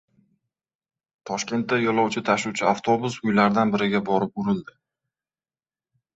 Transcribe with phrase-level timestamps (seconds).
[1.29, 4.77] Toshkentda yo‘lovchi tashuvchi avtobus uylardan biriga borib urildi